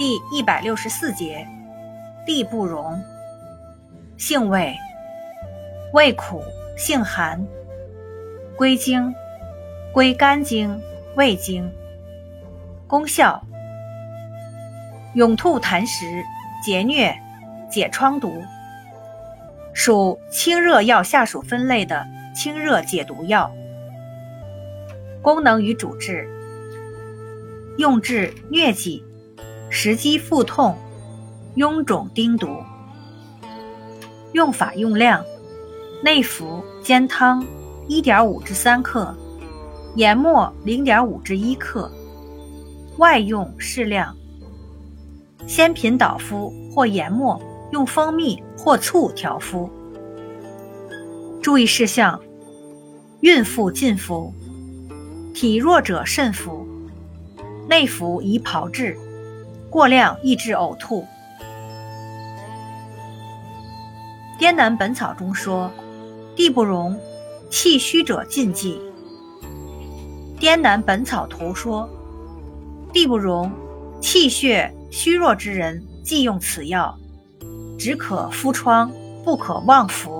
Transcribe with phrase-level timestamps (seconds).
[0.00, 1.46] 第一百六十四节，
[2.24, 2.98] 地不容。
[4.16, 4.74] 性味，
[5.92, 6.42] 味苦，
[6.74, 7.46] 性寒。
[8.56, 9.14] 归经，
[9.92, 10.80] 归肝经、
[11.16, 11.70] 胃经。
[12.86, 13.42] 功效，
[15.12, 16.06] 永吐痰石，
[16.64, 17.14] 解疟，
[17.70, 18.42] 解疮毒。
[19.74, 23.52] 属清热药下属分类的清热解毒药。
[25.20, 26.26] 功能与主治，
[27.76, 29.04] 用治疟疾。
[29.72, 30.76] 食积腹痛、
[31.54, 32.48] 臃肿叮毒。
[34.32, 35.24] 用法用量：
[36.02, 37.46] 内服煎汤
[37.88, 39.14] 1.5至3克，
[39.94, 41.88] 研末0.5至1克；
[42.98, 44.14] 外用适量。
[45.46, 47.40] 鲜品导敷或研末
[47.70, 49.70] 用蜂蜜或醋调敷。
[51.40, 52.20] 注意事项：
[53.20, 54.34] 孕妇禁服，
[55.32, 56.66] 体弱者慎服，
[57.68, 58.98] 内服宜炮制。
[59.70, 61.02] 过量易致呕吐。
[64.38, 65.70] 《滇南本草》中说
[66.34, 66.98] ：“地不容，
[67.50, 68.80] 气虚者禁忌。”
[70.40, 71.88] 《滇南本草图》说
[72.92, 73.52] ：“地不容，
[74.00, 76.98] 气血虚弱之人忌用此药，
[77.78, 78.90] 只可敷疮，
[79.24, 80.19] 不可妄服。”